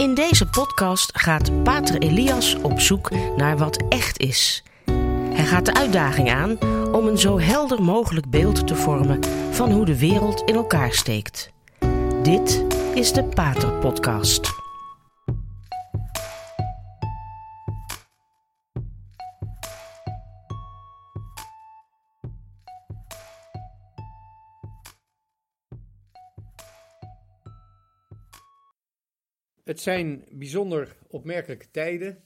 [0.00, 4.62] In deze podcast gaat Pater Elias op zoek naar wat echt is.
[5.32, 6.58] Hij gaat de uitdaging aan
[6.92, 11.50] om een zo helder mogelijk beeld te vormen van hoe de wereld in elkaar steekt.
[12.22, 14.59] Dit is de Pater Podcast.
[29.70, 32.22] Het zijn bijzonder opmerkelijke tijden.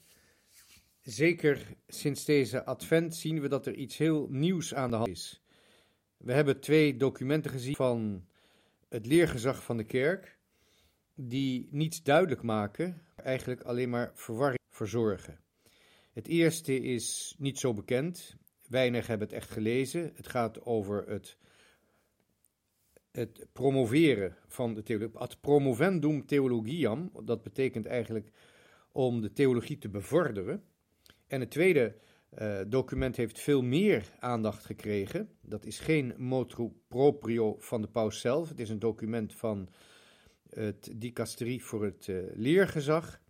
[1.01, 5.41] Zeker sinds deze advent zien we dat er iets heel nieuws aan de hand is.
[6.17, 8.25] We hebben twee documenten gezien van
[8.89, 10.37] het leergezag van de kerk,
[11.13, 15.39] die niets duidelijk maken, eigenlijk alleen maar verwarring verzorgen.
[16.13, 18.35] Het eerste is niet zo bekend,
[18.67, 20.11] weinig hebben het echt gelezen.
[20.15, 21.37] Het gaat over het
[23.15, 28.31] het promoveren van de theologie, ad promovendum theologiam, dat betekent eigenlijk
[28.91, 30.63] om de theologie te bevorderen.
[31.27, 31.95] En het tweede
[32.37, 35.29] uh, document heeft veel meer aandacht gekregen.
[35.41, 39.69] Dat is geen motu proprio van de paus zelf, het is een document van
[40.49, 43.21] het dicasterie voor het uh, leergezag,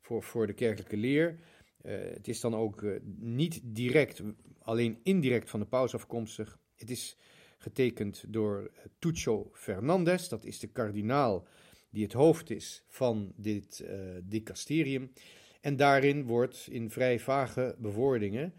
[0.00, 1.38] voor, voor de kerkelijke leer.
[1.82, 2.84] Uh, het is dan ook
[3.18, 4.22] niet direct,
[4.58, 6.58] alleen indirect van de paus afkomstig.
[6.76, 7.16] Het is
[7.58, 10.28] getekend door Tucho Fernandez.
[10.28, 11.46] Dat is de kardinaal
[11.90, 13.90] die het hoofd is van dit uh,
[14.22, 15.12] dicasterium.
[15.60, 18.54] En daarin wordt in vrij vage bewoordingen,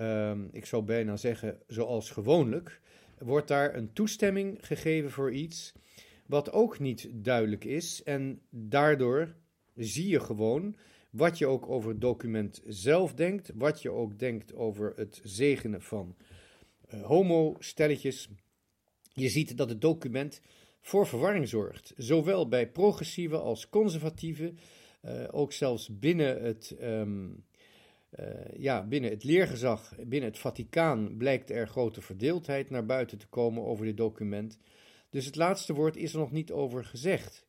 [0.00, 2.80] um, ik zou bijna zeggen zoals gewoonlijk,
[3.18, 5.72] wordt daar een toestemming gegeven voor iets
[6.26, 8.02] wat ook niet duidelijk is.
[8.02, 9.34] En daardoor
[9.74, 10.76] zie je gewoon
[11.10, 15.82] wat je ook over het document zelf denkt, wat je ook denkt over het zegenen
[15.82, 16.16] van
[17.02, 18.28] homo-stelletjes.
[19.12, 20.40] Je ziet dat het document
[20.80, 24.54] voor verwarring zorgt, zowel bij progressieve als conservatieve,
[25.02, 27.44] uh, ook zelfs binnen het, um,
[28.56, 33.64] ja, binnen het leergezag, binnen het Vaticaan blijkt er grote verdeeldheid naar buiten te komen
[33.64, 34.58] over dit document.
[35.10, 37.46] Dus het laatste woord is er nog niet over gezegd.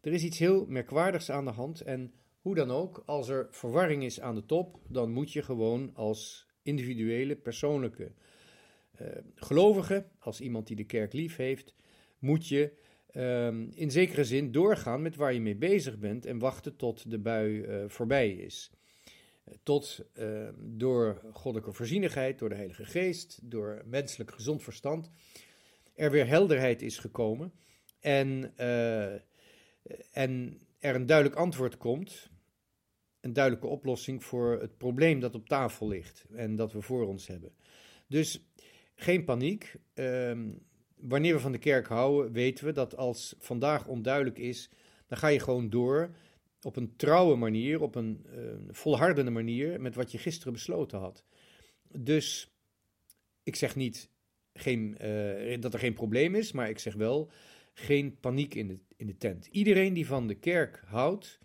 [0.00, 4.04] Er is iets heel merkwaardigs aan de hand en hoe dan ook, als er verwarring
[4.04, 8.12] is aan de top, dan moet je gewoon als individuele, persoonlijke
[9.34, 11.74] gelovige, als iemand die de kerk lief heeft,
[12.18, 12.72] moet je
[13.14, 17.18] um, in zekere zin doorgaan met waar je mee bezig bent en wachten tot de
[17.18, 18.70] bui uh, voorbij is.
[19.62, 25.10] Tot uh, door goddelijke voorzienigheid, door de Heilige Geest, door menselijk gezond verstand,
[25.94, 27.52] er weer helderheid is gekomen
[28.00, 28.56] en,
[30.12, 32.30] en er een duidelijk antwoord komt,
[33.20, 37.26] een duidelijke oplossing voor het probleem dat op tafel ligt en dat we voor ons
[37.26, 37.52] hebben.
[38.06, 38.49] Dus
[39.00, 39.74] geen paniek.
[39.94, 40.58] Um,
[40.96, 44.70] wanneer we van de kerk houden, weten we dat als vandaag onduidelijk is,
[45.06, 46.14] dan ga je gewoon door
[46.62, 51.24] op een trouwe manier, op een uh, volhardende manier met wat je gisteren besloten had.
[51.98, 52.54] Dus
[53.42, 54.10] ik zeg niet
[54.52, 57.30] geen, uh, dat er geen probleem is, maar ik zeg wel
[57.72, 59.46] geen paniek in de, in de tent.
[59.46, 61.38] Iedereen die van de kerk houdt,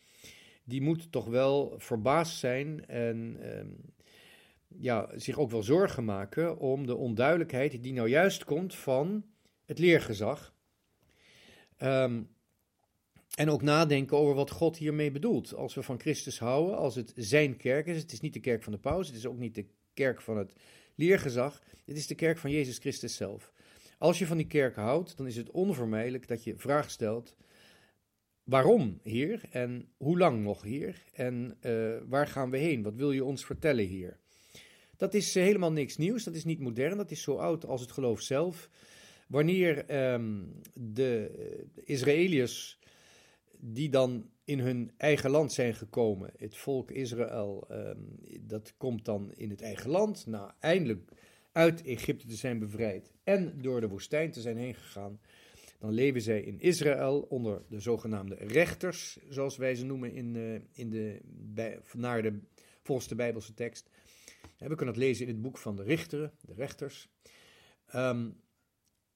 [0.64, 3.62] die moet toch wel verbaasd zijn en uh,
[4.80, 9.26] ja, zich ook wel zorgen maken om de onduidelijkheid die nou juist komt van
[9.66, 10.54] het leergezag.
[11.78, 12.30] Um,
[13.36, 15.54] en ook nadenken over wat God hiermee bedoelt.
[15.56, 18.64] Als we van Christus houden, als het zijn kerk is, het is niet de kerk
[18.64, 20.54] van de paus, het is ook niet de kerk van het
[20.96, 23.52] leergezag, het is de kerk van Jezus Christus zelf.
[23.98, 27.36] Als je van die kerk houdt, dan is het onvermijdelijk dat je vraag stelt:
[28.44, 29.42] waarom, Heer?
[29.50, 31.04] En hoe lang nog, Heer?
[31.14, 32.84] En uh, waar gaan we heen?
[32.84, 34.20] Wat wil je ons vertellen, Heer?
[34.98, 37.82] Dat is eh, helemaal niks nieuws, dat is niet modern, dat is zo oud als
[37.82, 38.70] het geloof zelf.
[39.28, 41.32] Wanneer um, de
[41.84, 42.80] Israëliërs,
[43.58, 49.32] die dan in hun eigen land zijn gekomen, het volk Israël, um, dat komt dan
[49.36, 51.12] in het eigen land, nou eindelijk
[51.52, 55.20] uit Egypte te zijn bevrijd en door de woestijn te zijn heen gegaan,
[55.80, 60.60] dan leven zij in Israël onder de zogenaamde rechters, zoals wij ze noemen in, uh,
[60.72, 62.40] in de, bij, naar de,
[62.82, 63.90] volgens de Bijbelse tekst.
[64.58, 67.10] We kunnen het lezen in het boek van de richteren, de rechters.
[67.96, 68.42] Um,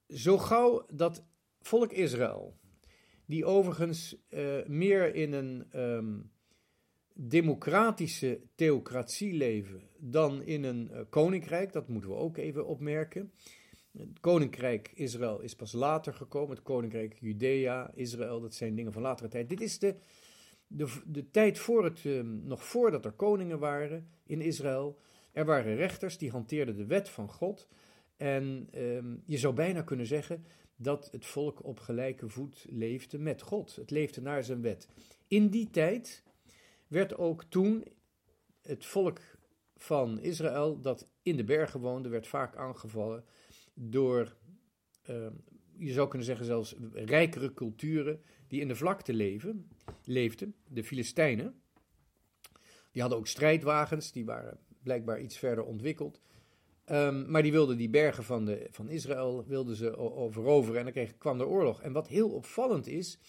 [0.07, 1.25] zo gauw dat
[1.61, 2.57] volk Israël,
[3.25, 6.31] die overigens uh, meer in een um,
[7.13, 13.31] democratische theocratie leven dan in een uh, koninkrijk, dat moeten we ook even opmerken.
[13.91, 19.01] Het koninkrijk Israël is pas later gekomen, het koninkrijk Judea, Israël, dat zijn dingen van
[19.01, 19.49] latere tijd.
[19.49, 19.95] Dit is de,
[20.67, 24.99] de, de tijd voor het, um, nog voordat er koningen waren in Israël.
[25.39, 27.67] Er waren rechters die hanteerden de wet van God.
[28.17, 30.45] En ehm, je zou bijna kunnen zeggen
[30.75, 33.75] dat het volk op gelijke voet leefde met God.
[33.75, 34.87] Het leefde naar zijn wet.
[35.27, 36.23] In die tijd
[36.87, 37.85] werd ook toen
[38.61, 39.19] het volk
[39.75, 43.25] van Israël, dat in de bergen woonde, werd vaak aangevallen
[43.73, 44.35] door,
[45.01, 45.33] ehm,
[45.77, 49.69] je zou kunnen zeggen zelfs rijkere culturen die in de vlakte leven,
[50.03, 51.61] leefden, de Filistijnen.
[52.91, 56.21] Die hadden ook strijdwagens, die waren blijkbaar iets verder ontwikkeld.
[56.85, 59.91] Ehm, maar die wilden die bergen van, de, van Israël wilden ze
[60.29, 61.81] veroveren en dan kreeg, kwam er oorlog.
[61.81, 63.19] En wat heel opvallend is,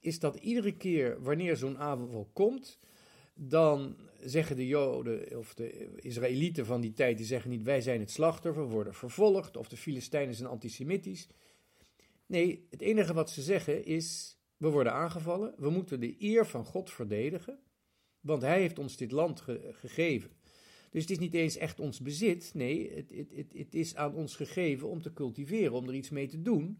[0.00, 2.78] is dat iedere keer wanneer zo'n aanval komt,
[3.34, 8.00] dan zeggen de Joden of de Israëlieten van die tijd, die zeggen niet wij zijn
[8.00, 11.28] het slachtoffer, we worden vervolgd, of de Filistijnen zijn antisemitisch.
[12.26, 16.64] Nee, het enige wat ze zeggen is, we worden aangevallen, we moeten de eer van
[16.64, 17.58] God verdedigen,
[18.20, 19.40] want hij heeft ons dit land
[19.70, 20.30] gegeven.
[20.94, 22.50] Dus het is niet eens echt ons bezit.
[22.54, 26.28] Nee, het, het, het, is aan ons gegeven om te cultiveren, om er iets mee
[26.28, 26.78] te doen.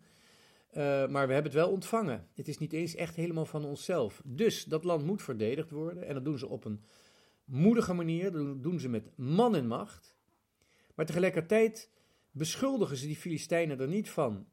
[0.71, 0.77] Uh,
[1.09, 2.29] maar we hebben het wel ontvangen.
[2.35, 4.23] Het is niet eens echt helemaal van onszelf.
[4.25, 6.07] Dus dat land moet verdedigd worden.
[6.07, 6.81] En dat doen ze op een
[7.45, 8.33] moedige manier.
[8.33, 10.17] Dat doen ze met man en macht.
[10.95, 11.91] Maar tegelijkertijd
[12.31, 14.47] beschuldigen ze die Filistijnen er niet van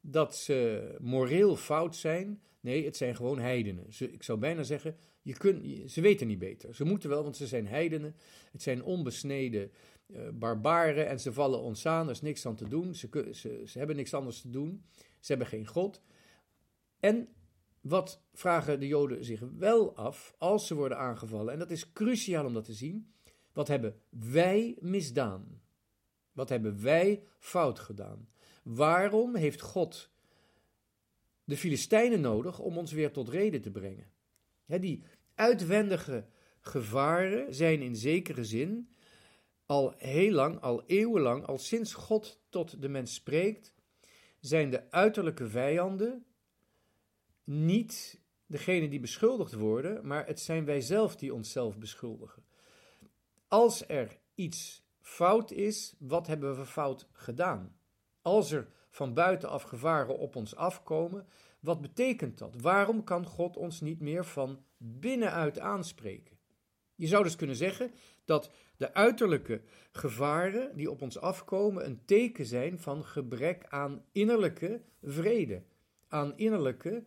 [0.00, 2.42] dat ze moreel fout zijn.
[2.60, 3.92] Nee, het zijn gewoon heidenen.
[3.92, 6.74] Ze, ik zou bijna zeggen, je kunt, ze weten niet beter.
[6.74, 8.16] Ze moeten wel, want ze zijn heidenen.
[8.52, 9.70] Het zijn onbesneden
[10.06, 12.04] uh, barbaren en ze vallen ons aan.
[12.06, 12.94] Er is niks aan te doen.
[12.94, 14.84] Ze, ze, ze hebben niks anders te doen.
[15.20, 16.02] Ze hebben geen God.
[17.00, 17.28] En
[17.80, 21.52] wat vragen de Joden zich wel af als ze worden aangevallen?
[21.52, 23.12] En dat is cruciaal om dat te zien.
[23.52, 25.62] Wat hebben wij misdaan?
[26.32, 28.28] Wat hebben wij fout gedaan?
[28.62, 30.10] Waarom heeft God
[31.48, 34.10] de Filistijnen nodig om ons weer tot reden te brengen?
[34.66, 35.02] die
[35.34, 36.26] uitwendige
[36.60, 38.90] gevaren zijn in zekere zin
[39.66, 43.74] al heel lang, al eeuwenlang, al sinds God tot de mens spreekt,
[44.40, 46.26] zijn de uiterlijke vijanden
[47.44, 52.44] niet degene die beschuldigd worden, maar het zijn wij zelf die onszelf beschuldigen.
[53.46, 57.78] Als er iets fout is, wat hebben we fout gedaan?
[58.22, 58.68] Als er
[58.98, 61.26] van buitenaf gevaren op ons afkomen,
[61.60, 62.60] wat betekent dat?
[62.60, 66.38] Waarom kan God ons niet meer van binnenuit aanspreken?
[66.94, 67.92] Je zou dus kunnen zeggen
[68.24, 69.62] dat de uiterlijke
[69.92, 75.62] gevaren die op ons afkomen een teken zijn van gebrek aan innerlijke vrede,
[76.08, 77.04] aan innerlijke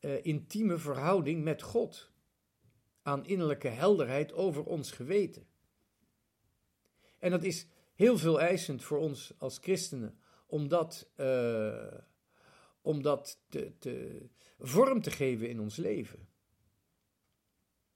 [0.00, 2.12] uh, intieme verhouding met God,
[3.02, 5.46] aan innerlijke helderheid over ons geweten.
[7.18, 11.98] En dat is heel veel eisend voor ons als christenen om dat, uh,
[12.80, 14.28] om dat te,
[14.58, 16.28] vorm te geven in ons leven.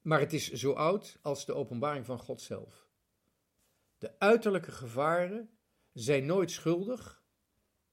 [0.03, 2.89] Maar het is zo oud als de openbaring van God zelf.
[3.99, 5.51] De uiterlijke gevaren
[5.93, 7.23] zijn nooit schuldig.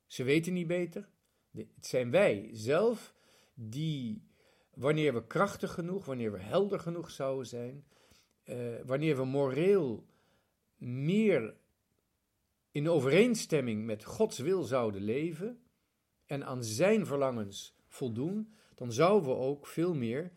[0.05, 1.09] Ze weten niet beter.
[1.51, 3.13] Het zijn wij zelf
[3.53, 4.27] die,
[4.73, 7.87] wanneer we krachtig genoeg, wanneer we helder genoeg zouden zijn,
[8.43, 10.05] uh, wanneer we moreel
[10.77, 11.55] meer
[12.77, 15.59] in overeenstemming met Gods wil zouden leven
[16.25, 20.31] en aan Zijn verlangens voldoen, dan zouden we ook veel meer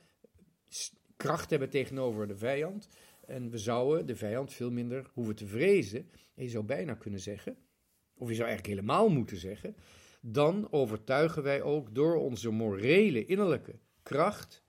[1.16, 2.88] kracht hebben tegenover de vijand.
[3.26, 6.10] En we zouden de vijand veel minder hoeven te vrezen.
[6.34, 7.56] En je zou bijna kunnen zeggen,
[8.14, 9.76] of je zou eigenlijk helemaal moeten zeggen,
[10.20, 14.62] dan overtuigen wij ook door onze morele innerlijke kracht,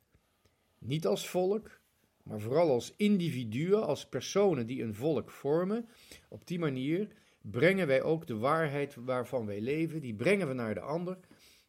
[0.78, 1.82] niet als volk,
[2.24, 5.90] maar vooral als individuen, als personen die een volk vormen,
[6.30, 10.74] op die manier brengen wij ook de waarheid waarvan wij leven, die brengen we naar
[10.74, 11.18] de ander.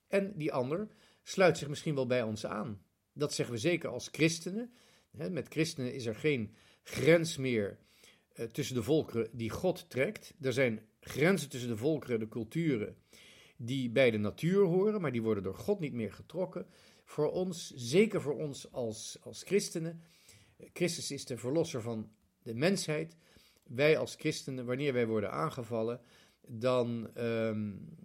[0.09, 0.89] En die ander
[1.23, 2.83] sluit zich misschien wel bij ons aan.
[3.13, 4.73] Dat zeggen we zeker als christenen.
[5.11, 7.79] Met christenen is er geen grens meer
[8.33, 10.35] eh, tussen de volkeren die God trekt.
[10.41, 12.97] Er zijn grenzen tussen de volkeren, de culturen,
[13.57, 16.67] die bij de natuur horen, maar die worden door God niet meer getrokken.
[17.05, 20.03] Voor ons, zeker voor ons als, als christenen,
[20.73, 22.11] Christus is de verlosser van
[22.43, 23.17] de mensheid.
[23.63, 26.01] Wij als christenen, wanneer wij worden aangevallen,
[26.47, 27.97] dan um,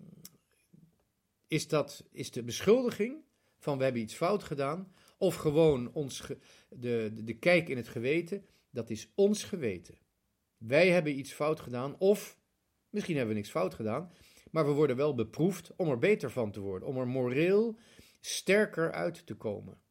[1.48, 3.26] is dat is de beschuldiging
[3.58, 6.28] van we hebben iets fout gedaan, of gewoon ons
[6.70, 9.98] de, de, de kijk in het geweten, dat is ons geweten.
[10.58, 12.38] Wij hebben iets fout gedaan, of
[12.90, 14.12] misschien hebben we niks fout gedaan,
[14.52, 17.78] maar we worden wel beproefd om er beter van te worden, om er moreel
[18.20, 19.82] sterker uit te komen.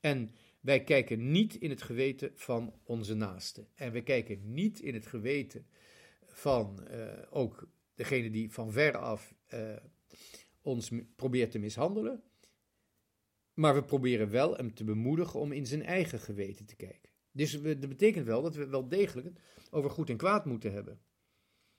[0.00, 3.68] En wij kijken niet in het geweten van onze naasten.
[3.74, 5.66] En wij kijken niet in het geweten
[6.26, 9.76] van uh, ook degene die van ver af uh,
[10.60, 12.22] ons probeert te mishandelen.
[13.54, 17.10] Maar we proberen wel hem te bemoedigen om in zijn eigen geweten te kijken.
[17.32, 19.40] Dus dat betekent wel dat we wel degelijk
[19.70, 21.00] over goed en kwaad moeten hebben.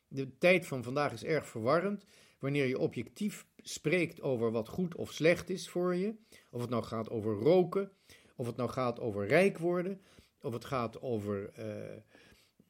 [0.08, 2.06] De tijd van vandaag is erg verwarrend.
[2.40, 6.16] Wanneer je objectief spreekt over wat goed of slecht is voor je,
[6.50, 7.92] of het nou gaat over roken,
[8.36, 10.02] of het nou gaat over rijk worden,
[10.42, 11.66] of het gaat over, uh,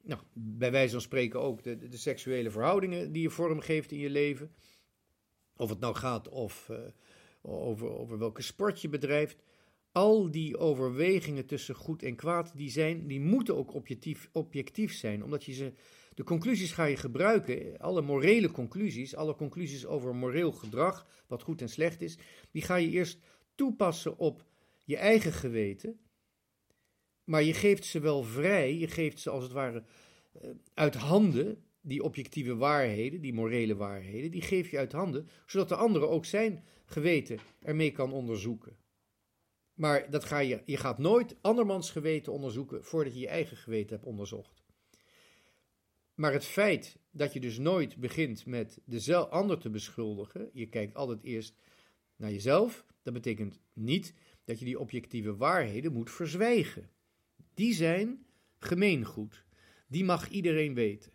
[0.02, 3.98] nou, bij wijze van spreken ook de, de, seksuele verhoudingen die je vorm geeft in
[3.98, 4.54] je leven,
[5.56, 6.78] of het nou gaat of, uh,
[7.42, 9.42] over, over welke sport je bedrijft.
[9.92, 15.24] Al die overwegingen tussen goed en kwaad, die, zijn, die moeten ook objectief, objectief zijn,
[15.24, 15.72] omdat je ze
[16.14, 21.60] de conclusies ga je gebruiken, alle morele conclusies, alle conclusies over moreel gedrag, wat goed
[21.60, 22.18] en slecht is,
[22.50, 23.18] die ga je eerst
[23.54, 24.44] toepassen op
[24.84, 25.98] je eigen geweten.
[27.24, 29.84] Maar je geeft ze wel vrij, je geeft ze als het ware
[30.32, 35.68] eh, uit handen, die objectieve waarheden, die morele waarheden, die geef je uit handen, zodat
[35.68, 38.76] de andere ook zijn geweten ermee kan onderzoeken.
[39.74, 43.96] Maar dat ga je, je gaat nooit andermans geweten onderzoeken voordat je je eigen geweten
[43.96, 44.62] hebt onderzocht.
[46.14, 50.94] Maar het feit dat je dus nooit begint met de ander te beschuldigen, je kijkt
[50.94, 51.56] altijd eerst
[52.16, 56.90] naar jezelf, dat betekent niet dat je die objectieve waarheden moet verzwijgen.
[57.54, 58.26] Die zijn
[58.58, 59.44] gemeengoed.
[59.88, 61.12] Die mag iedereen weten.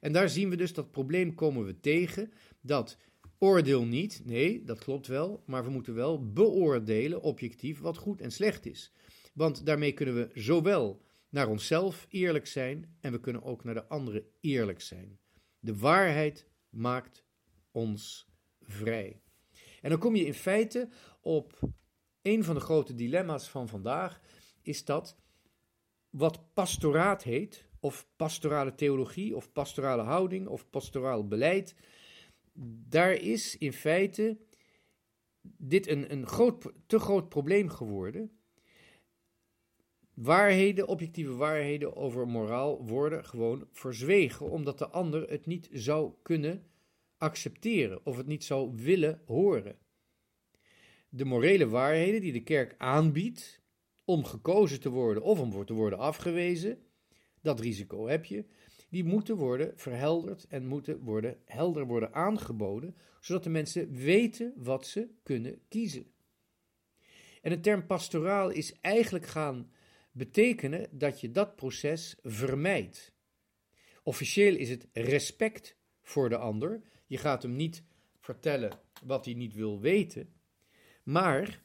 [0.00, 2.98] En daar zien we dus dat probleem komen we tegen, dat
[3.38, 8.32] oordeel niet, nee, dat klopt wel, maar we moeten wel beoordelen objectief wat goed en
[8.32, 8.92] slecht is.
[9.34, 13.86] Want daarmee kunnen we zowel naar onszelf eerlijk zijn en we kunnen ook naar de
[13.86, 15.18] anderen eerlijk zijn.
[15.58, 17.24] De waarheid maakt
[17.70, 18.28] ons
[18.60, 19.22] vrij.
[19.80, 20.88] En dan kom je in feite
[21.20, 21.58] op
[22.22, 24.20] een van de grote dilemma's van vandaag,
[24.62, 25.16] is dat
[26.10, 31.74] wat pastoraat heet, of pastorale theologie, of pastorale houding, of pastoraal beleid,
[32.88, 34.38] daar is in feite
[35.42, 38.40] dit een, een groot, te groot probleem geworden
[40.22, 46.66] Waarheden, objectieve waarheden over moraal worden gewoon verzwegen, omdat de ander het niet zou kunnen
[47.16, 49.78] accepteren of het niet zou willen horen.
[51.12, 53.60] De morele waarheden die de kerk aanbiedt
[54.04, 56.78] om gekozen te worden of om te worden afgewezen,
[57.42, 58.44] dat risico heb je,
[58.88, 64.86] die moeten worden verhelderd en moeten worden helder worden aangeboden, zodat de mensen weten wat
[64.86, 66.06] ze kunnen kiezen.
[67.42, 69.70] En de term pastoraal is eigenlijk gaan
[70.12, 73.14] betekenen dat je dat proces vermijdt.
[74.02, 76.82] Officieel is het respect voor de ander.
[77.06, 77.82] Je gaat hem niet
[78.20, 80.34] vertellen wat hij niet wil weten.
[81.10, 81.62] Maar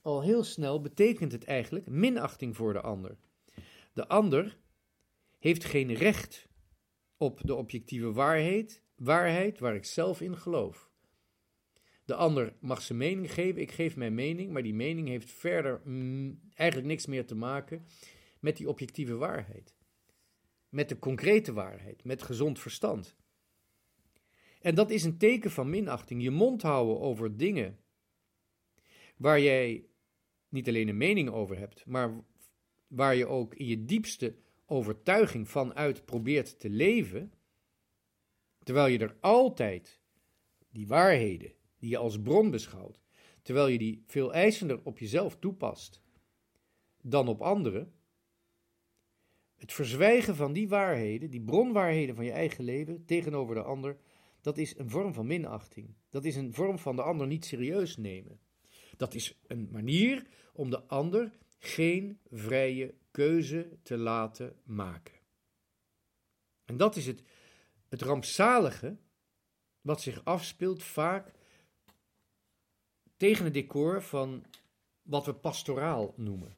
[0.00, 3.16] al heel snel betekent het eigenlijk minachting voor de ander.
[3.92, 4.58] De ander
[5.38, 6.48] heeft geen recht
[7.16, 10.90] op de objectieve waarheid, waarheid waar ik zelf in geloof.
[12.04, 15.80] De ander mag zijn mening geven, ik geef mijn mening, maar die mening heeft verder
[15.84, 17.86] mm, eigenlijk niks meer te maken
[18.40, 19.74] met die objectieve waarheid.
[20.68, 23.16] Met de concrete waarheid, met gezond verstand.
[24.60, 26.22] En dat is een teken van minachting.
[26.22, 27.78] Je mond houden over dingen
[29.16, 29.84] waar jij
[30.48, 32.24] niet alleen een mening over hebt, maar
[32.86, 37.32] waar je ook in je diepste overtuiging vanuit probeert te leven,
[38.62, 40.00] terwijl je er altijd
[40.70, 43.00] die waarheden, die je als bron beschouwt,
[43.42, 46.02] terwijl je die veel eisender op jezelf toepast
[47.02, 47.92] dan op anderen,
[49.56, 53.96] het verzwijgen van die waarheden, die bronwaarheden van je eigen leven tegenover de ander,
[54.40, 55.94] dat is een vorm van minachting.
[56.10, 58.40] Dat is een vorm van de ander niet serieus nemen.
[58.96, 65.14] Dat is een manier om de ander geen vrije keuze te laten maken.
[66.64, 67.22] En dat is het,
[67.88, 68.96] het rampzalige
[69.80, 71.32] wat zich afspeelt vaak
[73.16, 74.44] tegen het decor van
[75.02, 76.56] wat we pastoraal noemen.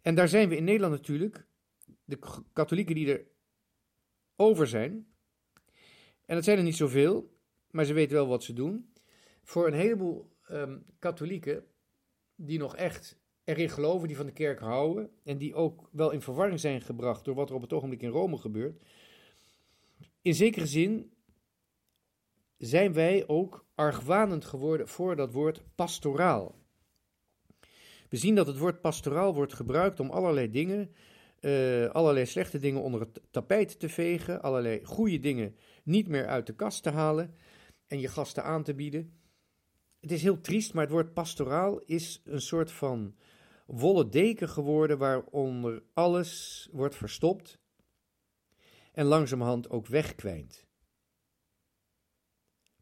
[0.00, 1.46] En daar zijn we in Nederland natuurlijk,
[2.04, 2.18] de
[2.52, 3.26] katholieken die er
[4.36, 5.06] over zijn,
[6.26, 7.38] en dat zijn er niet zoveel,
[7.70, 8.92] maar ze weten wel wat ze doen.
[9.42, 11.64] Voor een heleboel um, katholieken
[12.34, 16.20] die nog echt erin geloven, die van de kerk houden en die ook wel in
[16.20, 18.82] verwarring zijn gebracht door wat er op het ogenblik in Rome gebeurt.
[20.22, 21.12] In zekere zin
[22.58, 26.62] zijn wij ook argwanend geworden voor dat woord pastoraal.
[28.08, 30.94] We zien dat het woord pastoraal wordt gebruikt om allerlei dingen,
[31.40, 36.46] uh, allerlei slechte dingen onder het tapijt te vegen, allerlei goede dingen niet meer uit
[36.46, 37.34] de kast te halen
[37.86, 39.23] en je gasten aan te bieden.
[40.04, 43.14] Het is heel triest, maar het woord pastoraal is een soort van
[43.66, 47.58] wollen deken geworden waaronder alles wordt verstopt
[48.92, 50.66] en langzamerhand ook wegkwijnt.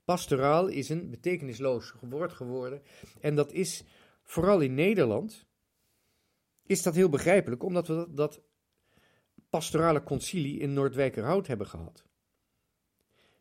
[0.04, 2.82] Pastoraal is een betekenisloos woord geworden.
[3.20, 3.84] En dat is
[4.22, 5.46] vooral in Nederland.
[6.62, 8.42] Is dat heel begrijpelijk, omdat we dat,
[9.50, 12.04] pastorale concilie in Noordwijkerhout hebben gehad.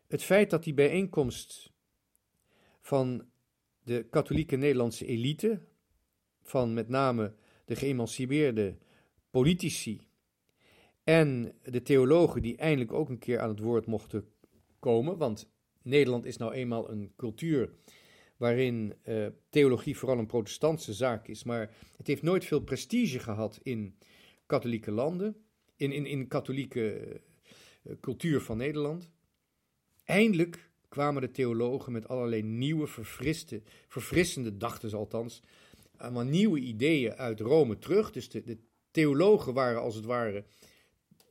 [0.06, 1.72] Het feit dat die bijeenkomst
[2.80, 3.30] van
[3.82, 5.60] de katholieke Nederlandse elite,
[6.42, 7.34] van met name
[7.64, 8.76] de geëmancipeerde
[9.30, 10.06] politici
[11.04, 14.28] en de theologen die eindelijk ook een keer aan het woord mochten
[14.78, 15.50] komen, want
[15.82, 17.70] Nederland is nou eenmaal een cultuur
[18.36, 23.60] waarin uh, theologie vooral een protestantse zaak is, maar het heeft nooit veel prestige gehad
[23.62, 23.96] in
[24.46, 25.36] katholieke landen,
[25.76, 27.20] in, in, in katholieke
[27.84, 29.10] uh, cultuur van Nederland.
[30.04, 35.42] Eindelijk kwamen de theologen met allerlei nieuwe, verfriste, verfrissende, dachten ze althans,
[35.96, 38.10] allemaal nieuwe ideeën uit Rome terug.
[38.10, 38.58] Dus de,
[38.90, 40.44] theologen waren als het ware,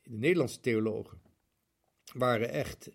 [0.03, 1.21] de Nederlandse theologen,
[2.13, 2.89] waren echt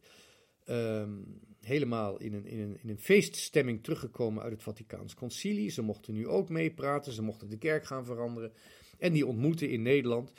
[0.68, 5.70] um, helemaal in een, in, een, in een feeststemming teruggekomen uit het Vaticaans Concilie.
[5.70, 8.52] Ze mochten nu ook meepraten, ze mochten de kerk gaan veranderen.
[8.98, 10.32] En die ontmoeten in Nederland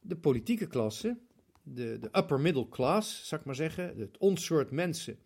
[0.00, 1.18] de politieke klasse,
[1.62, 5.18] de, de upper middle class, zou ik maar zeggen, het onsoort mensen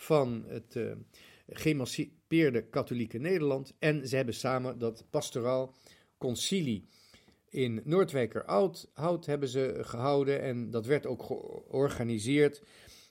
[0.00, 3.74] van het uh, katholieke Nederland.
[3.78, 5.74] En ze hebben samen dat pastoraal
[6.18, 6.84] concilie
[7.48, 8.90] in Noordwijkerhout
[9.26, 10.40] hebben ze gehouden.
[10.42, 12.62] En dat werd ook georganiseerd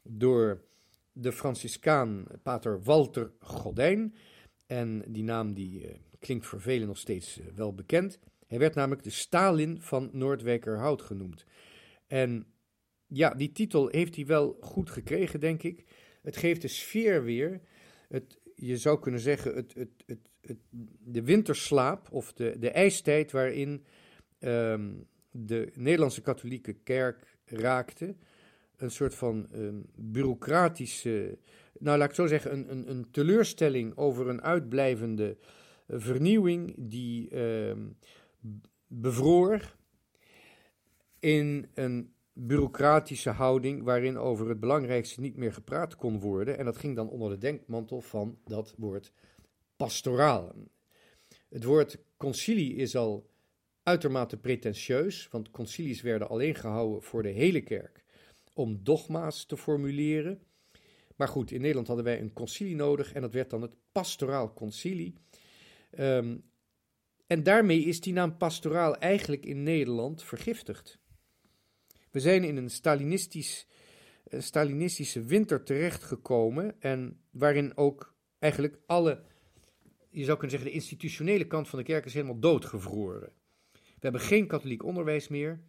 [0.03, 0.63] door
[1.12, 4.15] de Franciscaan pater Walter Godijn.
[4.65, 8.20] En die naam die, uh, klinkt voor velen nog steeds uh, wel bekend.
[8.48, 11.46] Hij werd namelijk de Stalin van Noordwijkerhout genoemd.
[12.08, 12.46] En
[13.08, 15.86] ja, die titel heeft hij wel goed gekregen, denk ik.
[16.28, 17.62] Het geeft de sfeer weer.
[18.08, 20.58] Het, je zou kunnen zeggen, het, het, het, het
[21.00, 23.86] de winterslaap of de, de ijstijd waarin
[24.40, 28.16] um, de Nederlandse katholieke kerk raakte
[28.78, 31.38] een soort van um, bureaucratische,
[31.80, 35.38] nou laat ik zo zeggen, een, een, een teleurstelling over een uitblijvende
[35.88, 37.76] uh, vernieuwing die uh,
[38.88, 39.76] bevroor
[41.20, 46.58] in een bureaucratische houding waarin over het belangrijkste niet meer gepraat kon worden.
[46.58, 49.12] En dat ging dan onder de denkmantel van dat woord
[49.76, 50.56] pastoraal.
[51.50, 53.30] Het woord concilie is al
[53.84, 58.04] uitermate pretentieus, want concilies werden alleen gehouden voor de hele kerk
[58.54, 60.41] om dogma's te formuleren.
[61.15, 64.54] Maar goed, in Nederland hadden wij een concilie nodig en dat werd dan het pastoraal
[64.54, 65.13] concilie.
[66.00, 66.43] Um,
[67.28, 71.00] en daarmee is die naam pastoraal eigenlijk in Nederland vergiftigd.
[72.17, 73.67] We zijn in een Stalinistisch,
[74.30, 79.23] Stalinistische winter terechtgekomen en waarin ook eigenlijk alle,
[80.10, 83.32] je zou kunnen zeggen, de institutionele kant van de kerk is helemaal doodgevroren.
[83.71, 85.62] We hebben geen katholiek onderwijs meer.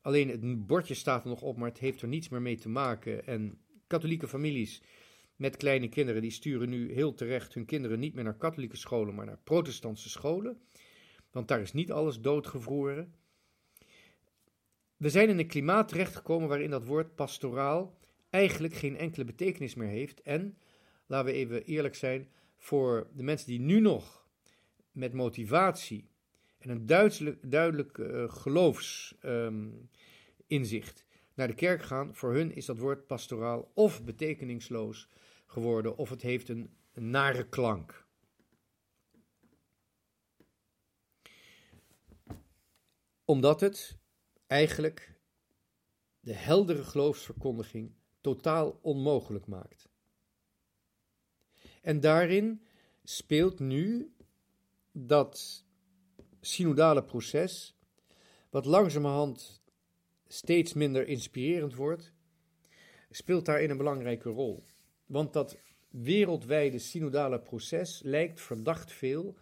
[0.00, 2.68] Alleen het bordje staat er nog op, maar het heeft er niets meer mee te
[2.68, 3.26] maken.
[3.26, 4.82] En katholieke families
[5.36, 9.14] met kleine kinderen, die sturen nu heel terecht hun kinderen niet meer naar katholieke scholen,
[9.14, 10.60] maar naar protestantse scholen.
[11.30, 13.14] Want daar is niet alles doodgevroren.
[15.00, 17.98] We zijn in een klimaat terechtgekomen waarin dat woord pastoraal
[18.30, 20.22] eigenlijk geen enkele betekenis meer heeft.
[20.22, 20.58] En,
[21.06, 24.26] laten we even eerlijk zijn, voor de mensen die nu nog
[24.92, 26.08] met motivatie
[26.58, 32.78] en een duidelijk, duidelijk uh, geloofsinzicht um, naar de kerk gaan, voor hun is dat
[32.78, 35.08] woord pastoraal of betekenisloos
[35.46, 38.06] geworden, of het heeft een nare klank.
[43.24, 43.99] Omdat het
[44.50, 45.20] eigenlijk
[46.20, 49.88] de heldere geloofsverkondiging totaal onmogelijk maakt.
[51.82, 52.66] En daarin
[53.04, 54.14] speelt nu
[54.92, 55.64] dat
[56.40, 57.78] synodale proces,
[58.50, 59.62] wat langzamerhand
[60.26, 62.12] steeds minder inspirerend wordt,
[63.10, 64.64] speelt daarin een belangrijke rol.
[65.06, 65.58] Want dat
[65.88, 69.36] wereldwijde synodale proces lijkt verdacht veel,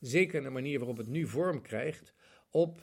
[0.00, 2.14] zeker in de manier waarop het nu vorm krijgt,
[2.50, 2.80] op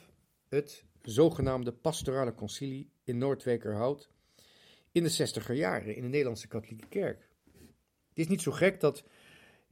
[0.48, 4.10] het zogenaamde pastorale concilie in Noordwijkerhout
[4.92, 7.28] in de zestiger jaren in de Nederlandse katholieke kerk.
[8.08, 9.04] Het is niet zo gek dat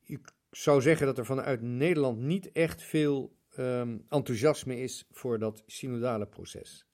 [0.03, 0.20] je
[0.51, 6.27] zou zeggen dat er vanuit Nederland niet echt veel um, enthousiasme is voor dat synodale
[6.27, 6.87] proces.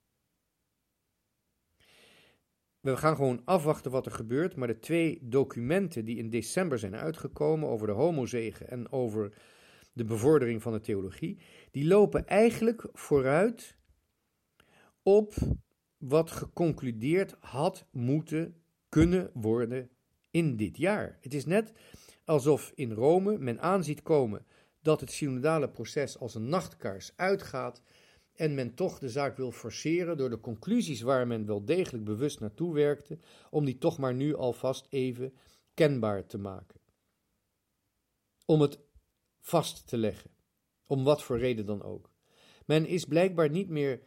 [2.81, 6.96] We gaan gewoon afwachten wat er gebeurt, maar de twee documenten die in december zijn
[6.96, 9.33] uitgekomen over de homozegen en over
[9.92, 11.38] de bevordering van de theologie,
[11.70, 13.76] die lopen eigenlijk vooruit
[15.03, 15.35] op
[15.97, 19.91] wat geconcludeerd had moeten kunnen worden
[20.31, 21.19] in dit jaar.
[21.21, 21.73] Het is net
[22.25, 24.47] alsof in Rome men aanziet komen
[24.81, 27.83] dat het synodale proces als een nachtkaars uitgaat
[28.33, 32.41] en men toch de zaak wil forceren door de conclusies waar men wel degelijk bewust
[32.41, 33.19] naartoe werkte,
[33.51, 35.35] om die toch maar nu alvast even
[35.75, 36.81] kenbaar te maken.
[38.45, 38.79] Om het
[39.41, 40.31] vast te leggen,
[40.87, 42.11] om wat voor reden dan ook.
[42.67, 44.03] Men is blijkbaar niet meer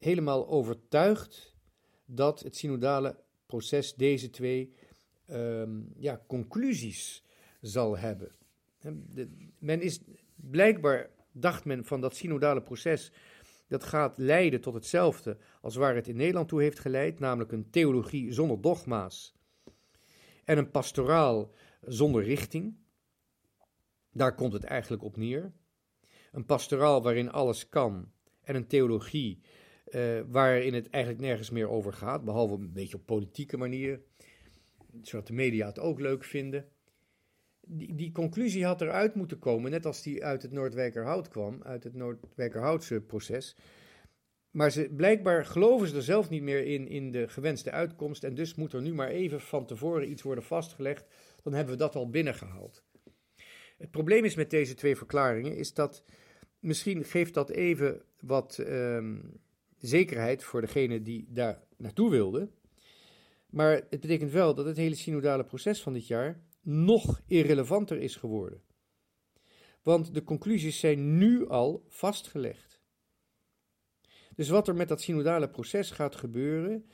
[0.00, 1.54] helemaal overtuigd
[2.04, 4.74] dat het synodale proces deze twee
[5.26, 7.24] ehm, ja, conclusies
[7.60, 8.32] zal hebben.
[9.58, 10.00] men is
[10.34, 13.12] blijkbaar, dacht men van dat synodale proces,
[13.68, 17.70] dat gaat leiden tot hetzelfde als waar het in Nederland toe heeft geleid, namelijk een
[17.70, 19.34] theologie zonder dogma's
[20.44, 22.76] en een pastoraal zonder richting.
[24.12, 25.52] Daar komt het eigenlijk op neer.
[26.32, 29.40] Een pastoraal waarin alles kan en een theologie
[29.90, 34.00] uh, waarin het eigenlijk nergens meer over gaat, behalve een beetje op politieke manier,
[35.02, 36.68] zodat de media het ook leuk vinden.
[37.60, 41.84] Die, die conclusie had eruit moeten komen, net als die uit het Noordwijkerhout kwam, uit
[41.84, 43.56] het Noordwijkerhoutse proces.
[44.50, 48.24] Maar ze, blijkbaar geloven ze er zelf niet meer in, in de gewenste uitkomst.
[48.24, 51.06] En dus moet er nu maar even van tevoren iets worden vastgelegd.
[51.42, 52.84] Dan hebben we dat al binnengehaald.
[53.78, 56.04] Het probleem is met deze twee verklaringen, is dat
[56.58, 59.18] misschien geeft dat even wat ehm,
[59.80, 62.50] zekerheid voor degene die daar naartoe wilde.
[63.50, 68.16] Maar het betekent wel dat het hele synodale proces van dit jaar nog irrelevanter is
[68.16, 68.62] geworden.
[69.82, 72.80] Want de conclusies zijn nu al vastgelegd.
[74.34, 76.90] Dus wat er met dat synodale proces gaat gebeuren,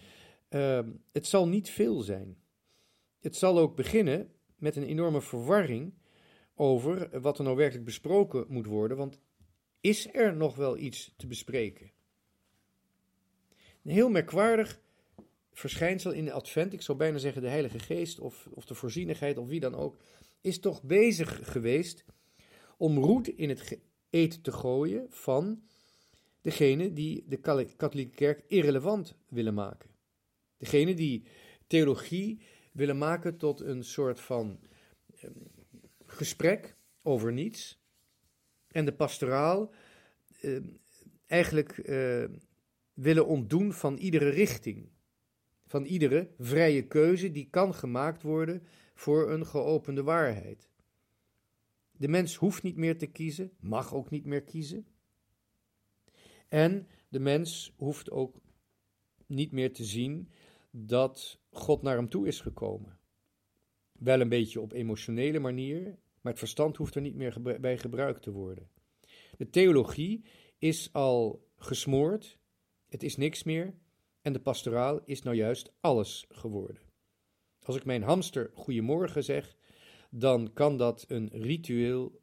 [0.51, 0.81] uh,
[1.13, 2.37] het zal niet veel zijn.
[3.21, 5.95] Het zal ook beginnen met een enorme verwarring
[6.55, 9.21] over wat er nou werkelijk besproken moet worden, want
[9.81, 11.91] is er nog wel iets te bespreken?
[13.87, 14.81] Een heel merkwaardig
[15.53, 19.39] verschijnsel in de advent, ik zou bijna zeggen de Heilige Geest of, of de voorzienigheid
[19.39, 20.01] of wie dan ook,
[20.41, 22.05] is toch bezig geweest
[22.77, 23.79] om roet in het
[24.11, 25.63] eten te gooien van
[26.41, 27.37] degene die de
[27.77, 29.91] katholieke kerk irrelevant willen maken.
[30.57, 31.27] Degene die
[31.67, 32.41] theologie
[32.73, 34.61] willen maken tot een soort van
[35.17, 35.33] ehm,
[36.05, 37.81] gesprek over niets.
[38.69, 39.75] En de pastoraal
[40.41, 40.61] eh,
[41.27, 42.25] eigenlijk eh,
[42.97, 44.89] willen ontdoen van iedere richting.
[45.67, 48.63] Van iedere vrije keuze die kan gemaakt worden
[48.95, 50.71] voor een geopende waarheid.
[51.93, 54.87] De mens hoeft niet meer te kiezen, mag ook niet meer kiezen.
[56.49, 58.41] En de mens hoeft ook
[59.27, 60.31] niet meer te zien
[60.71, 62.99] dat God naar hem toe is gekomen.
[63.93, 65.85] Wel een beetje op emotionele manier,
[66.21, 68.69] maar het verstand hoeft er niet meer bij gebruikt te worden.
[69.37, 70.25] De theologie
[70.59, 72.36] is al gesmoord,
[72.97, 73.75] het is niks meer
[74.23, 76.83] en de pastoraal is nou juist alles geworden.
[77.63, 79.57] Als ik mijn hamster goedemorgen zeg,
[80.11, 82.21] dan kan dat een ritueel,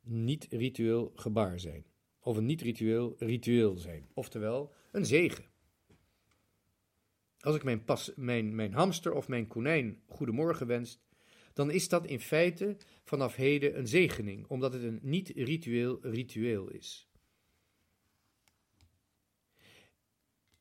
[0.00, 1.86] niet-ritueel gebaar zijn
[2.20, 4.08] of een niet-ritueel ritueel zijn.
[4.14, 5.44] Oftewel, een zegen.
[7.38, 7.84] Als ik mijn,
[8.16, 10.98] mijn, mijn hamster of mijn konijn goedemorgen wens,
[11.52, 17.08] dan is dat in feite vanaf heden een zegening, omdat het een niet-ritueel ritueel is.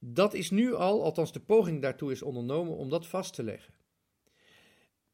[0.06, 3.74] Dat is nu al, althans de poging daartoe is ondernomen om dat vast te leggen.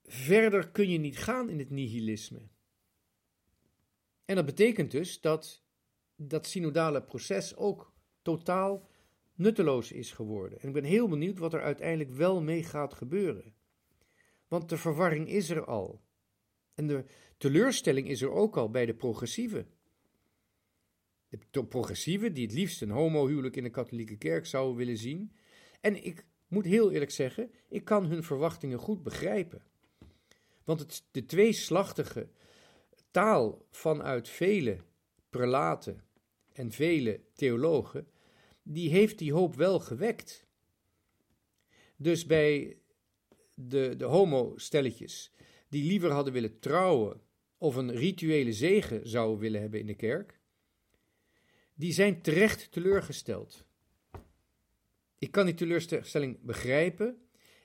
[0.04, 2.40] Verder kun je niet gaan in het nihilisme.
[4.26, 5.64] En dat betekent dus dat
[6.16, 8.88] dat synodale proces ook totaal
[9.34, 10.60] nutteloos is geworden.
[10.60, 13.54] En ik ben heel benieuwd wat er uiteindelijk wel mee gaat gebeuren.
[14.48, 16.02] Want de verwarring is er al.
[16.74, 17.06] En de
[17.38, 19.68] teleurstelling is er ook al bij de progressieven.
[21.30, 25.32] De progressieven die het liefst een homohuwelijk in de katholieke kerk zouden willen zien.
[25.82, 29.64] En ik moet heel eerlijk zeggen, ik kan hun verwachtingen goed begrijpen.
[30.64, 32.30] Want het, de tweeslachtige
[33.12, 34.78] taal vanuit vele
[35.30, 36.04] prelaten
[36.54, 38.08] en vele theologen,
[38.64, 40.48] die heeft die hoop wel gewekt.
[41.96, 42.78] Dus bij
[43.54, 45.32] de, de homo-stelletjes
[45.70, 47.22] die liever hadden willen trouwen
[47.58, 50.39] of een rituele zegen zouden willen hebben in de kerk,
[51.80, 53.66] die zijn terecht teleurgesteld.
[55.18, 57.22] Ik kan die teleurstelling begrijpen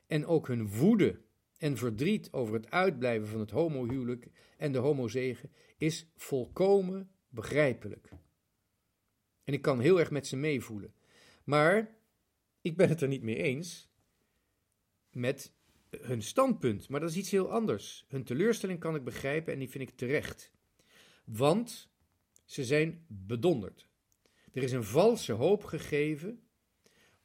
[0.06, 1.20] en ook hun woede
[1.58, 8.08] en verdriet over het uitblijven van het homohuwelijk en de homozegen is volkomen begrijpelijk.
[9.44, 10.94] En ik kan heel erg met ze meevoelen.
[11.44, 11.96] Maar
[12.60, 13.88] ik ben het er niet mee eens
[15.10, 15.52] met
[15.90, 16.88] hun standpunt.
[16.88, 18.04] Maar dat is iets heel anders.
[18.08, 20.52] Hun teleurstelling kan ik begrijpen en die vind ik terecht.
[21.24, 21.90] Want
[22.44, 23.92] ze zijn bedonderd.
[24.54, 26.42] Er is een valse hoop gegeven.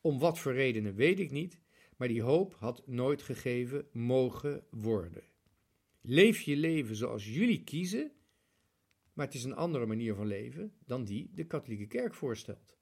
[0.02, 1.60] Om wat voor redenen weet ik niet.
[1.98, 5.24] Maar die hoop had nooit gegeven mogen worden.
[6.02, 8.12] Leef je leven zoals jullie kiezen
[9.20, 12.78] maar het is een andere manier van leven dan die de katholieke kerk voorstelt.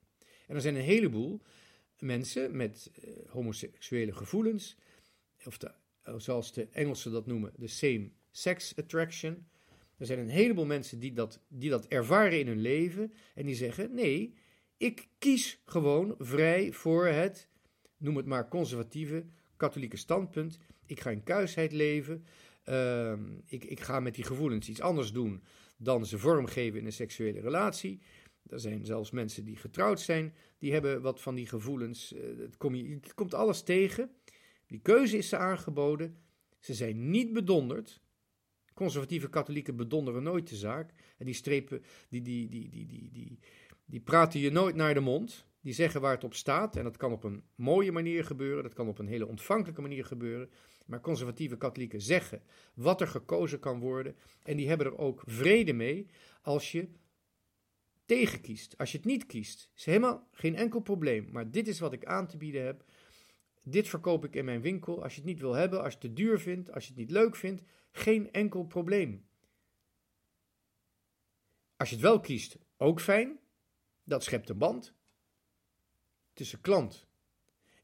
[0.46, 1.40] En er zijn een heleboel
[1.98, 4.76] mensen met uh, homoseksuele gevoelens,
[5.44, 9.48] of eh, zoals de Engelsen dat noemen, de same-sex attraction.
[9.98, 13.54] Er zijn een heleboel mensen die dat, die dat ervaren in hun leven en die
[13.54, 14.34] zeggen: nee,
[14.76, 17.48] Ik kies gewoon vrij voor het,
[17.96, 20.58] noem het maar conservatieve, katholieke standpunt.
[20.86, 22.24] Ik ga in kuisheid leven.
[22.64, 25.42] Ehm, ik, ik ga met die gevoelens iets anders doen
[25.76, 28.00] dan ze vormgeven in een seksuele relatie.
[28.46, 32.12] Er zijn zelfs mensen die getrouwd zijn, die hebben wat van die gevoelens.
[32.12, 34.10] Uh, het, kom je, komt alles tegen.
[34.66, 36.16] Die keuze is ze aangeboden.
[36.58, 38.00] Ze zijn niet bedonderd.
[38.78, 40.90] Conservatieve katholieken bedonderen nooit de zaak.
[41.16, 43.38] En die strepen, die, die, die, die, die, die,
[43.84, 45.46] die praten je nooit naar de mond.
[45.60, 46.76] Die zeggen waar het op staat.
[46.76, 48.62] En dat kan op een mooie manier gebeuren.
[48.62, 50.50] Dat kan op een hele ontvankelijke manier gebeuren.
[50.86, 52.42] Maar conservatieve katholieken zeggen
[52.74, 54.16] wat er gekozen kan worden.
[54.42, 56.06] En die hebben er ook vrede mee
[56.42, 56.88] als je
[58.06, 58.78] tegenkiest.
[58.78, 61.28] Als je het niet kiest, is helemaal geen enkel probleem.
[61.32, 62.84] Maar dit is wat ik aan te bieden heb.
[63.62, 65.02] Dit verkoop ik in mijn winkel.
[65.02, 66.98] Als je het niet wil hebben, als je het te duur vindt, als je het
[66.98, 69.26] niet leuk vindt, geen enkel probleem.
[71.76, 73.38] Als je het wel kiest, ook fijn.
[74.04, 74.96] Dat schept een band
[76.38, 77.06] tussen klant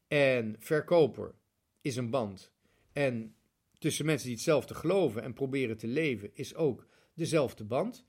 [0.07, 1.35] en verkoper
[1.81, 2.51] is een band.
[2.91, 3.35] En
[3.77, 8.05] tussen mensen die hetzelfde geloven en proberen te leven is ook dezelfde band.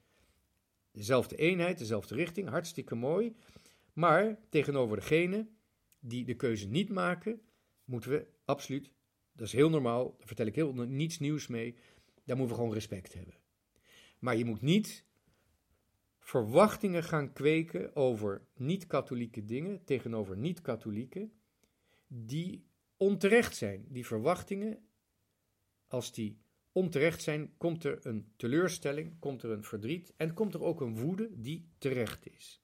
[0.93, 3.37] Dezelfde eenheid, dezelfde richting, hartstikke mooi.
[3.93, 5.49] Maar tegenover degene
[6.01, 7.41] die de keuze niet maken,
[7.87, 8.91] moeten we absoluut,
[9.33, 11.77] dat is heel normaal, daar vertel ik heel niets nieuws mee,
[12.25, 13.35] daar moeten we gewoon respect hebben.
[14.19, 15.05] Maar je moet niet
[16.19, 21.33] verwachtingen gaan kweken over niet-katholieke dingen tegenover niet-katholieken,
[22.07, 23.87] die onterecht zijn.
[23.89, 24.89] Die verwachtingen,
[25.87, 26.39] als die
[26.73, 30.97] onterecht zijn, komt er een teleurstelling, komt er een verdriet en komt er ook een
[30.99, 32.61] woede die terecht is.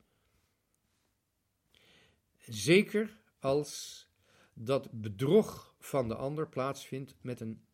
[2.39, 4.07] Zeker als
[4.55, 7.65] dat bedrog van de ander plaatsvindt met een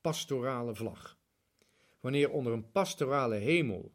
[0.00, 1.18] pastorale vlag.
[2.00, 3.94] Wanneer onder een pastorale hemel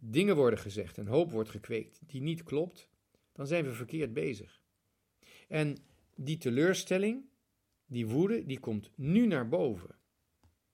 [0.00, 2.88] dingen worden gezegd en hoop wordt gekweekt die niet klopt,
[3.32, 4.62] dan zijn we verkeerd bezig.
[5.48, 5.76] En
[6.14, 7.24] die teleurstelling,
[7.86, 9.98] die woede, die komt nu naar boven.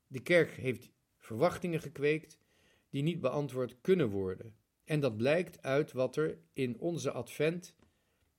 [0.07, 2.39] De kerk heeft verwachtingen gekweekt
[2.91, 4.57] die niet beantwoord kunnen worden.
[4.85, 7.75] En dat blijkt uit wat er in onze advent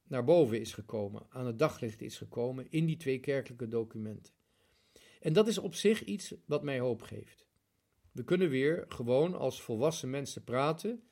[0.08, 4.34] naar boven is gekomen, aan het daglicht is gekomen in die twee kerkelijke documenten.
[5.20, 7.48] En dat is op zich iets wat mij hoop geeft.
[8.12, 11.04] We kunnen weer gewoon als volwassen mensen praten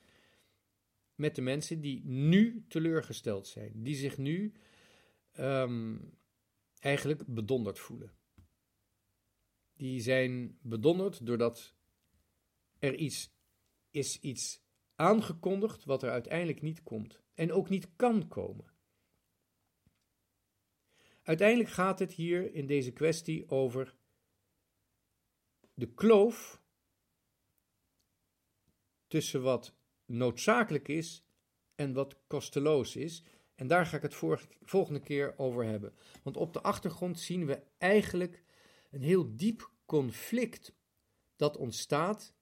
[1.16, 4.54] met de mensen die nu teleurgesteld zijn, die zich nu
[5.40, 6.14] um,
[6.80, 8.12] eigenlijk bedonderd voelen.
[9.74, 11.76] Die zijn bedonderd doordat
[12.80, 13.34] er iets
[13.92, 14.64] is iets
[14.96, 18.75] aangekondigd wat er uiteindelijk niet komt en ook niet kan komen.
[21.26, 23.96] Uiteindelijk gaat het hier in deze kwestie over
[25.74, 26.62] de kloof
[29.08, 31.26] tussen wat noodzakelijk is
[31.76, 33.24] en wat kosteloos is.
[33.56, 34.16] En daar ga ik het
[34.62, 35.94] volgende keer over hebben.
[36.24, 38.44] Want op de achtergrond zien we eigenlijk
[38.92, 40.76] een heel diep conflict
[41.36, 42.34] dat ontstaat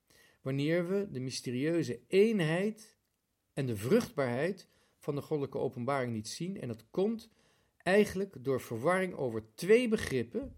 [0.42, 2.98] wanneer we de mysterieuze eenheid
[3.54, 4.68] en de vruchtbaarheid
[4.98, 6.62] van de goddelijke openbaring niet zien.
[6.62, 7.30] En dat komt
[7.84, 10.58] eigenlijk door verwarring over twee begrippen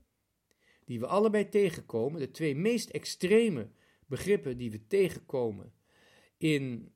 [0.86, 3.70] die we allebei tegenkomen, de twee meest extreme
[4.06, 5.74] begrippen die we tegenkomen
[6.38, 6.94] in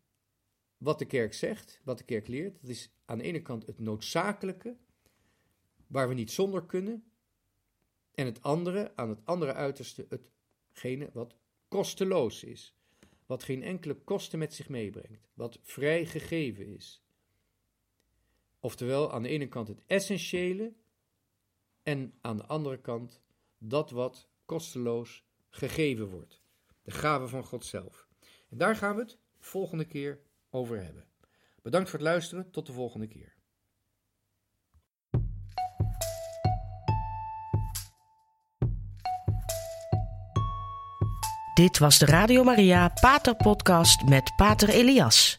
[0.77, 2.61] wat de kerk zegt, wat de kerk leert.
[2.61, 4.77] Dat is aan de ene kant het noodzakelijke,
[5.87, 7.03] waar we niet zonder kunnen.
[8.13, 11.35] En het andere, aan het andere uiterste, hetgene wat
[11.67, 12.73] kosteloos is.
[13.25, 15.29] Wat geen enkele kosten met zich meebrengt.
[15.33, 17.03] Wat vrij gegeven is.
[18.59, 20.73] Oftewel, aan de ene kant het essentiële
[21.83, 23.21] en aan de andere kant
[23.57, 26.41] dat wat kosteloos gegeven wordt.
[26.81, 28.07] De gave van God zelf.
[28.49, 30.19] En daar gaan we het volgende keer
[30.49, 31.07] over hebben.
[31.61, 32.51] Bedankt voor het luisteren.
[32.51, 33.37] Tot de volgende keer.
[41.53, 45.38] Dit was de Radio Maria Pater Podcast met Pater Elias.